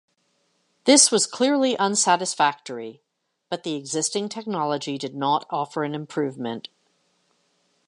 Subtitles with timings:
[0.85, 3.03] This was clearly unsatisfactory,
[3.51, 6.69] but the existing technology did not offer an improvement.